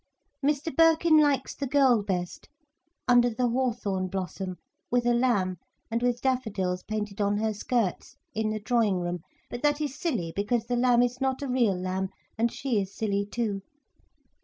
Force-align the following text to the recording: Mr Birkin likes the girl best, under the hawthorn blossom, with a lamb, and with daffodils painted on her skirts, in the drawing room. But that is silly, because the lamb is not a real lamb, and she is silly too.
Mr 0.43 0.75
Birkin 0.75 1.19
likes 1.19 1.53
the 1.53 1.67
girl 1.67 2.01
best, 2.01 2.49
under 3.07 3.29
the 3.29 3.49
hawthorn 3.49 4.07
blossom, 4.07 4.55
with 4.89 5.05
a 5.05 5.13
lamb, 5.13 5.57
and 5.91 6.01
with 6.01 6.21
daffodils 6.21 6.81
painted 6.81 7.21
on 7.21 7.37
her 7.37 7.53
skirts, 7.53 8.15
in 8.33 8.49
the 8.49 8.59
drawing 8.59 8.95
room. 8.99 9.19
But 9.51 9.61
that 9.61 9.79
is 9.79 9.93
silly, 9.95 10.33
because 10.35 10.65
the 10.65 10.75
lamb 10.75 11.03
is 11.03 11.21
not 11.21 11.43
a 11.43 11.47
real 11.47 11.77
lamb, 11.77 12.09
and 12.35 12.51
she 12.51 12.81
is 12.81 12.91
silly 12.95 13.27
too. 13.27 13.61